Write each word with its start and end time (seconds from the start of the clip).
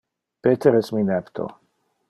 Peter 0.47 0.73
es 0.79 0.91
mi 0.97 1.03
nepto. 1.11 1.47